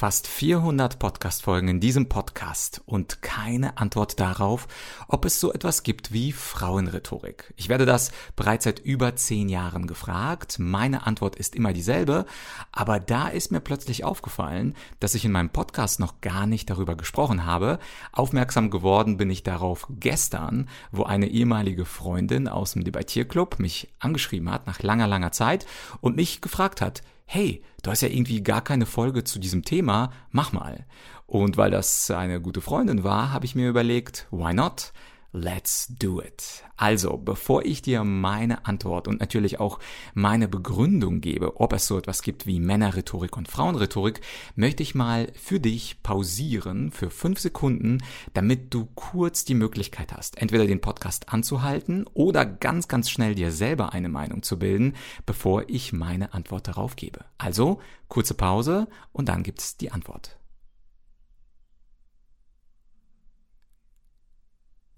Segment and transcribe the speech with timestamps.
[0.00, 4.66] Fast 400 Podcast-Folgen in diesem Podcast und keine Antwort darauf,
[5.08, 7.52] ob es so etwas gibt wie Frauenrhetorik.
[7.58, 10.58] Ich werde das bereits seit über zehn Jahren gefragt.
[10.58, 12.24] Meine Antwort ist immer dieselbe,
[12.72, 16.96] aber da ist mir plötzlich aufgefallen, dass ich in meinem Podcast noch gar nicht darüber
[16.96, 17.78] gesprochen habe.
[18.10, 24.50] Aufmerksam geworden bin ich darauf gestern, wo eine ehemalige Freundin aus dem Debattierclub mich angeschrieben
[24.50, 25.66] hat nach langer, langer Zeit
[26.00, 30.10] und mich gefragt hat, hey, du hast ja irgendwie gar keine Folge zu diesem Thema,
[30.32, 30.84] mach mal.
[31.26, 34.92] Und weil das eine gute Freundin war, habe ich mir überlegt, why not?
[35.32, 36.64] Let's do it.
[36.76, 39.78] Also, bevor ich dir meine Antwort und natürlich auch
[40.12, 44.22] meine Begründung gebe, ob es so etwas gibt wie Männerrhetorik und Frauenrhetorik,
[44.56, 47.98] möchte ich mal für dich pausieren für fünf Sekunden,
[48.34, 53.52] damit du kurz die Möglichkeit hast, entweder den Podcast anzuhalten oder ganz, ganz schnell dir
[53.52, 54.94] selber eine Meinung zu bilden,
[55.26, 57.20] bevor ich meine Antwort darauf gebe.
[57.38, 60.39] Also, kurze Pause und dann gibt's die Antwort.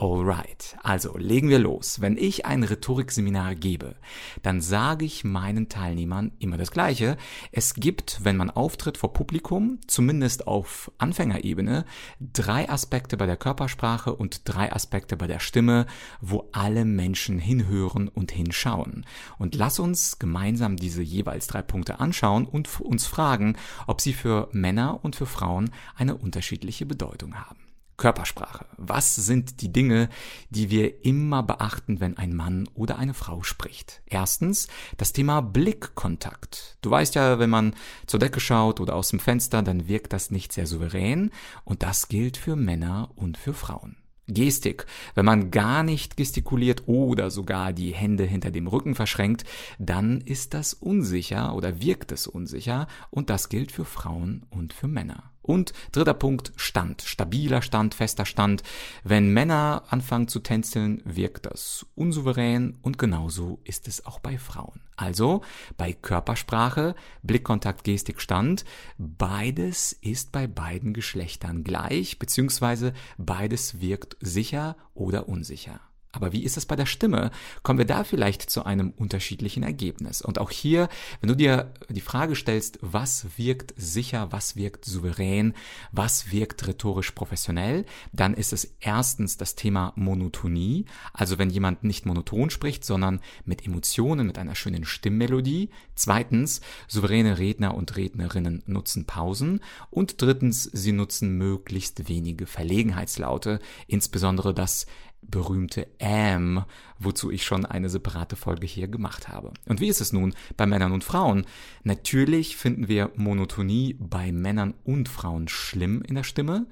[0.02, 2.00] Alright, also legen wir los.
[2.00, 3.94] Wenn ich ein Rhetorikseminar gebe,
[4.42, 7.16] dann sage ich meinen Teilnehmern immer das Gleiche.
[7.52, 11.84] Es gibt, wenn man auftritt vor Publikum, zumindest auf Anfängerebene,
[12.18, 15.86] drei Aspekte bei der Körpersprache und drei Aspekte bei der Stimme,
[16.20, 19.06] wo alle Menschen hinhören und hinschauen.
[19.38, 23.54] Und lass uns gemeinsam diese jeweils drei Punkte anschauen und uns fragen,
[23.86, 27.71] ob sie für Männer und für Frauen eine unterschiedliche Bedeutung haben.
[28.02, 28.66] Körpersprache.
[28.78, 30.08] Was sind die Dinge,
[30.50, 34.02] die wir immer beachten, wenn ein Mann oder eine Frau spricht?
[34.06, 36.78] Erstens das Thema Blickkontakt.
[36.82, 37.76] Du weißt ja, wenn man
[38.08, 41.30] zur Decke schaut oder aus dem Fenster, dann wirkt das nicht sehr souverän
[41.62, 43.94] und das gilt für Männer und für Frauen.
[44.26, 44.86] Gestik.
[45.14, 49.44] Wenn man gar nicht gestikuliert oder sogar die Hände hinter dem Rücken verschränkt,
[49.78, 54.88] dann ist das unsicher oder wirkt es unsicher und das gilt für Frauen und für
[54.88, 55.31] Männer.
[55.42, 57.02] Und dritter Punkt, Stand.
[57.02, 58.62] Stabiler Stand, fester Stand.
[59.02, 64.80] Wenn Männer anfangen zu tänzeln, wirkt das unsouverän und genauso ist es auch bei Frauen.
[64.96, 65.42] Also
[65.76, 68.64] bei Körpersprache, Blickkontakt, Gestik, Stand,
[68.98, 75.80] beides ist bei beiden Geschlechtern gleich, beziehungsweise beides wirkt sicher oder unsicher.
[76.12, 77.30] Aber wie ist es bei der Stimme?
[77.62, 80.20] Kommen wir da vielleicht zu einem unterschiedlichen Ergebnis?
[80.20, 80.90] Und auch hier,
[81.20, 85.54] wenn du dir die Frage stellst, was wirkt sicher, was wirkt souverän,
[85.90, 90.84] was wirkt rhetorisch professionell, dann ist es erstens das Thema Monotonie.
[91.14, 95.70] Also wenn jemand nicht monoton spricht, sondern mit Emotionen, mit einer schönen Stimmmelodie.
[95.94, 99.60] Zweitens, souveräne Redner und Rednerinnen nutzen Pausen.
[99.90, 104.86] Und drittens, sie nutzen möglichst wenige Verlegenheitslaute, insbesondere das
[105.22, 106.64] berühmte Am,
[106.98, 109.52] wozu ich schon eine separate Folge hier gemacht habe.
[109.66, 111.46] Und wie ist es nun bei Männern und Frauen?
[111.84, 116.66] Natürlich finden wir Monotonie bei Männern und Frauen schlimm in der Stimme.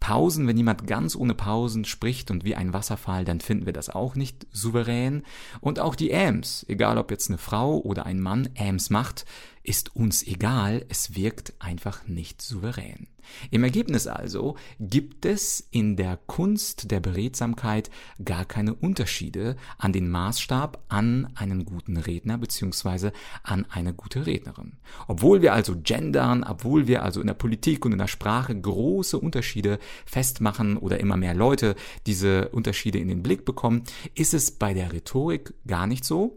[0.00, 3.90] Pausen, wenn jemand ganz ohne Pausen spricht und wie ein Wasserfall, dann finden wir das
[3.90, 5.22] auch nicht souverän.
[5.60, 9.26] Und auch die Ams, egal ob jetzt eine Frau oder ein Mann Ams macht,
[9.62, 13.08] ist uns egal, es wirkt einfach nicht souverän.
[13.50, 17.90] Im Ergebnis also gibt es in der Kunst der Beredsamkeit
[18.24, 23.12] gar keine Unterschiede an den Maßstab an einen guten Redner beziehungsweise
[23.42, 24.78] an eine gute Rednerin.
[25.06, 29.18] Obwohl wir also gendern, obwohl wir also in der Politik und in der Sprache große
[29.18, 31.74] Unterschiede festmachen oder immer mehr Leute
[32.06, 33.84] diese Unterschiede in den Blick bekommen,
[34.14, 36.36] ist es bei der Rhetorik gar nicht so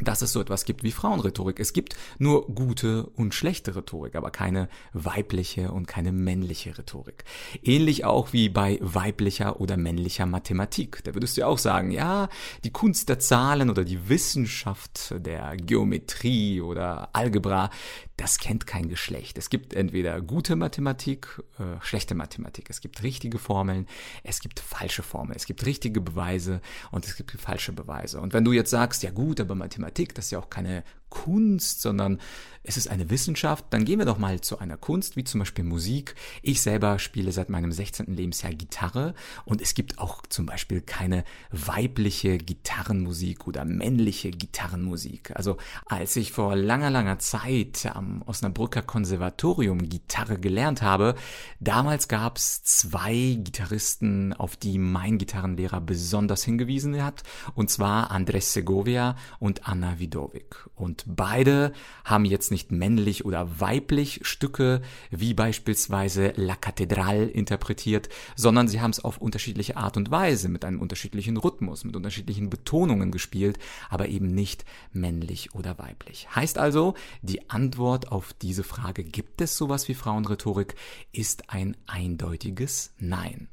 [0.00, 1.60] dass es so etwas gibt wie Frauenrhetorik.
[1.60, 7.24] Es gibt nur gute und schlechte Rhetorik, aber keine weibliche und keine männliche Rhetorik.
[7.62, 11.02] Ähnlich auch wie bei weiblicher oder männlicher Mathematik.
[11.04, 12.28] Da würdest du ja auch sagen, ja,
[12.64, 17.70] die Kunst der Zahlen oder die Wissenschaft der Geometrie oder Algebra,
[18.20, 19.38] das kennt kein Geschlecht.
[19.38, 22.68] Es gibt entweder gute Mathematik, äh, schlechte Mathematik.
[22.68, 23.86] Es gibt richtige Formeln,
[24.24, 26.60] es gibt falsche Formeln, es gibt richtige Beweise
[26.90, 28.20] und es gibt falsche Beweise.
[28.20, 31.82] Und wenn du jetzt sagst, ja gut, aber Mathematik, das ist ja auch keine Kunst,
[31.82, 32.18] sondern
[32.62, 35.64] es ist eine Wissenschaft, dann gehen wir doch mal zu einer Kunst, wie zum Beispiel
[35.64, 36.14] Musik.
[36.42, 38.14] Ich selber spiele seit meinem 16.
[38.14, 39.14] Lebensjahr Gitarre
[39.46, 45.34] und es gibt auch zum Beispiel keine weibliche Gitarrenmusik oder männliche Gitarrenmusik.
[45.34, 51.14] Also als ich vor langer, langer Zeit am Osnabrücker Konservatorium Gitarre gelernt habe,
[51.60, 57.22] damals gab es zwei Gitarristen, auf die mein Gitarrenlehrer besonders hingewiesen hat,
[57.54, 60.68] und zwar Andres Segovia und Anna Vidovic.
[60.74, 61.72] Und Und beide
[62.04, 68.90] haben jetzt nicht männlich oder weiblich Stücke, wie beispielsweise La Catedral interpretiert, sondern sie haben
[68.90, 73.58] es auf unterschiedliche Art und Weise, mit einem unterschiedlichen Rhythmus, mit unterschiedlichen Betonungen gespielt,
[73.88, 76.28] aber eben nicht männlich oder weiblich.
[76.34, 80.74] Heißt also, die Antwort auf diese Frage, gibt es sowas wie Frauenrhetorik,
[81.12, 83.48] ist ein eindeutiges Nein.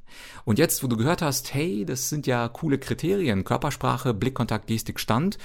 [0.45, 4.99] Und jetzt, wo du gehört hast, hey, das sind ja coole Kriterien, Körpersprache, Blickkontakt, Gestik,
[4.99, 5.37] Stand,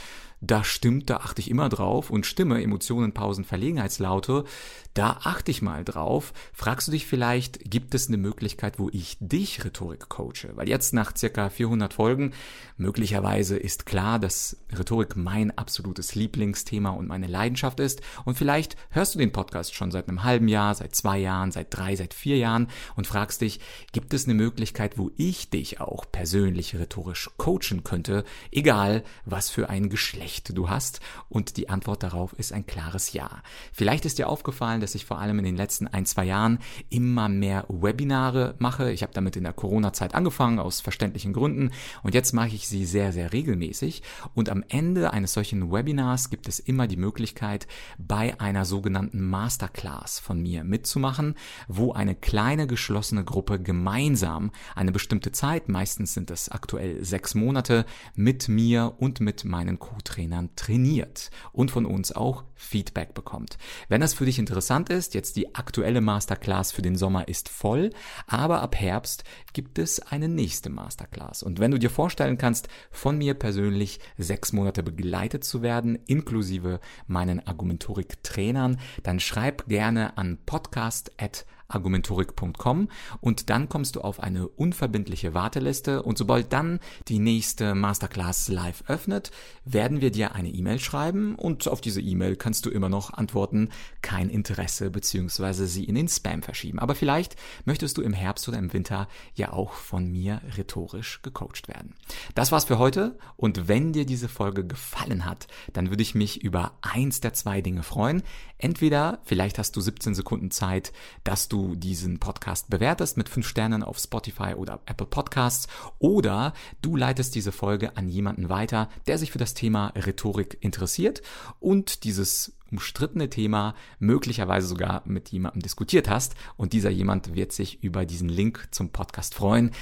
[0.43, 4.44] da stimmt, da achte ich immer drauf und Stimme, Emotionen, Pausen, Verlegenheitslaute,
[4.93, 6.35] da achte ich mal drauf.
[6.53, 10.50] Fragst du dich vielleicht, gibt es eine Möglichkeit, wo ich dich Rhetorik coache?
[10.55, 12.33] Weil jetzt nach circa 400 Folgen
[12.77, 19.15] möglicherweise ist klar, dass Rhetorik mein absolutes Lieblingsthema und meine Leidenschaft ist und vielleicht hörst
[19.15, 22.37] du den Podcast schon seit einem halben Jahr, seit zwei Jahren, seit drei, seit vier
[22.37, 22.67] Jahren
[22.97, 23.61] und fragst dich,
[23.93, 29.71] gibt es eine Möglichkeit, wo ich dich auch persönlich rhetorisch coachen könnte, egal was für
[29.71, 31.00] ein Geschlecht Recht du hast?
[31.29, 33.43] Und die Antwort darauf ist ein klares Ja.
[33.70, 36.58] Vielleicht ist dir aufgefallen, dass ich vor allem in den letzten ein, zwei Jahren
[36.88, 38.90] immer mehr Webinare mache.
[38.93, 41.70] Ich habe damit in der Corona-Zeit angefangen, aus verständlichen Gründen.
[42.02, 44.02] Und jetzt mache ich sie sehr, sehr regelmäßig.
[44.32, 47.67] Und am Ende eines solchen Webinars gibt es immer die Möglichkeit,
[47.99, 51.35] bei einer sogenannten Masterclass von mir mitzumachen,
[51.69, 57.85] wo eine kleine geschlossene Gruppe gemeinsam eine bestimmte Zeit, meistens sind es aktuell sechs Monate,
[58.14, 63.59] mit mir und mit meinen Co-Trainern Trainern trainiert und von uns auch Feedback bekommt.
[63.89, 67.91] Wenn das für dich interessant ist, jetzt die aktuelle Masterclass für den Sommer ist voll,
[68.29, 71.43] aber ab Herbst gibt es eine nächste Masterclass.
[71.43, 76.79] Und wenn du dir vorstellen kannst, von mir persönlich sechs Monate begleitet zu werden, inklusive
[77.09, 82.89] meinen Argumentorik-Trainern, dann schreib gerne an podcast@ argumentorik.com
[83.21, 88.85] und dann kommst du auf eine unverbindliche Warteliste und sobald dann die nächste Masterclass live
[88.87, 89.31] öffnet,
[89.65, 93.71] werden wir dir eine E-Mail schreiben und auf diese E-Mail kannst du immer noch antworten,
[94.03, 96.79] kein Interesse beziehungsweise sie in den Spam verschieben.
[96.79, 101.69] Aber vielleicht möchtest du im Herbst oder im Winter ja auch von mir rhetorisch gecoacht
[101.69, 101.95] werden.
[102.35, 106.43] Das war's für heute und wenn dir diese Folge gefallen hat, dann würde ich mich
[106.43, 108.23] über eins der zwei Dinge freuen.
[108.59, 110.93] Entweder vielleicht hast du 17 Sekunden Zeit,
[111.25, 115.69] dass du diesen Podcast bewertest mit fünf Sternen auf Spotify oder Apple Podcasts.
[115.99, 121.23] Oder du leitest diese Folge an jemanden weiter, der sich für das Thema Rhetorik interessiert
[121.61, 126.35] und dieses umstrittene Thema möglicherweise sogar mit jemandem diskutiert hast.
[126.56, 129.73] Und dieser jemand wird sich über diesen Link zum Podcast freuen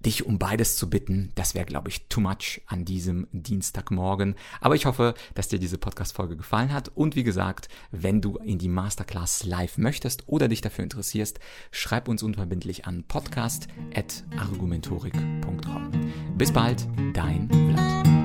[0.00, 4.34] dich um beides zu bitten, das wäre, glaube ich, too much an diesem Dienstagmorgen.
[4.60, 6.90] Aber ich hoffe, dass dir diese Podcast-Folge gefallen hat.
[6.94, 12.08] Und wie gesagt, wenn du in die Masterclass live möchtest oder dich dafür interessierst, schreib
[12.08, 15.90] uns unverbindlich an podcast.argumentorik.com.
[16.36, 18.19] Bis bald, dein Vlad.